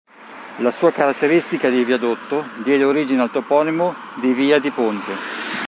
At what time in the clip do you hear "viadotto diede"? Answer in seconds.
1.83-2.83